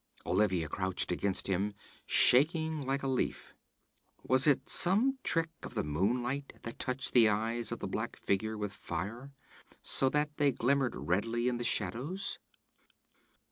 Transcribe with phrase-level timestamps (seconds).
[0.25, 1.75] Olivia crouched against him,
[2.07, 3.53] shaking like a leaf.
[4.23, 8.57] Was it some trick of the moonlight that touched the eyes of the black figures
[8.57, 9.31] with fire,
[9.83, 12.39] so that they glimmered redly in the shadows?